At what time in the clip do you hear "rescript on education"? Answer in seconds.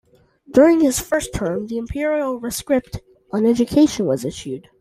2.39-4.07